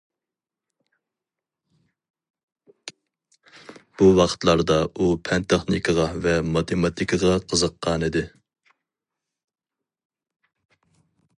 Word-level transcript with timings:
بۇ 4.01 4.07
ۋاقىتلاردا 4.19 4.77
ئۇ 4.95 5.09
پەن-تېخنىكىغا 5.29 6.07
ۋە 6.23 6.33
ماتېماتىكىغا 6.55 7.35
قىزىققانىدى. 7.53 8.25